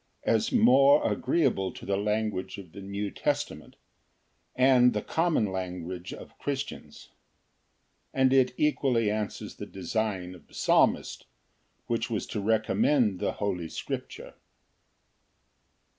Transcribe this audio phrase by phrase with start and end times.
[0.23, 3.75] as more agreeable to the language of the New Testament,
[4.55, 7.09] and the common language of Christians,
[8.11, 11.27] and it equally answers the design of the Psalmist,
[11.85, 14.33] which was to recommend the holy scripture.